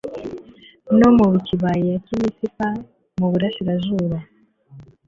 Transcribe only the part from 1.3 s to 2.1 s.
kibaya